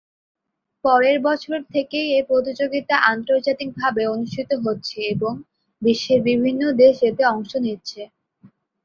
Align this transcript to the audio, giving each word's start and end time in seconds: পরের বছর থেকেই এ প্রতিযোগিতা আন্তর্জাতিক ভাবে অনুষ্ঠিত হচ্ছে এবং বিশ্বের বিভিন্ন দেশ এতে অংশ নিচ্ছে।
পরের 0.85 1.17
বছর 1.27 1.57
থেকেই 1.73 2.07
এ 2.11 2.29
প্রতিযোগিতা 2.29 2.95
আন্তর্জাতিক 3.11 3.69
ভাবে 3.79 4.03
অনুষ্ঠিত 4.07 4.51
হচ্ছে 4.63 4.97
এবং 5.13 5.33
বিশ্বের 5.81 6.19
বিভিন্ন 6.29 6.61
দেশ 6.81 6.95
এতে 7.09 7.23
অংশ 7.33 7.51
নিচ্ছে। 7.65 8.01